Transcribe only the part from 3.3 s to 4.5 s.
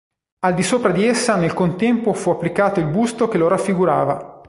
lo raffigurava.